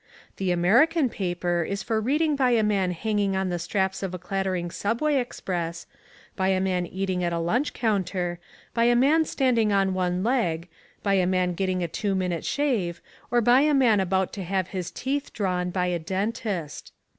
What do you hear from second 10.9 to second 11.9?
by a man getting a